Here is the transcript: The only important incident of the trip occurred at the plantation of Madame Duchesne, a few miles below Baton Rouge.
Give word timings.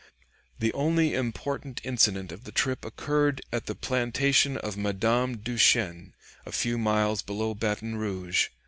The 0.57 0.73
only 0.73 1.13
important 1.13 1.79
incident 1.83 2.31
of 2.31 2.43
the 2.43 2.51
trip 2.51 2.85
occurred 2.85 3.43
at 3.53 3.67
the 3.67 3.75
plantation 3.75 4.57
of 4.57 4.75
Madame 4.75 5.37
Duchesne, 5.37 6.13
a 6.43 6.51
few 6.51 6.79
miles 6.79 7.21
below 7.21 7.53
Baton 7.53 7.97
Rouge. 7.97 8.47